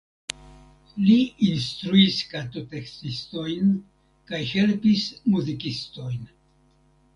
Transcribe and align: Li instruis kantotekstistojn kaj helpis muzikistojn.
Li 1.09 1.17
instruis 1.47 2.17
kantotekstistojn 2.31 3.77
kaj 4.33 4.41
helpis 4.55 5.07
muzikistojn. 5.37 6.29